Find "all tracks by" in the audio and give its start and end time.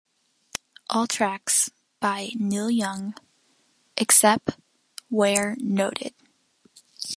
0.89-2.31